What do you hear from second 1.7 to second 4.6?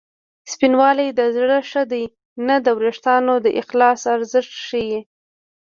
دی نه د وېښتو د اخلاص ارزښت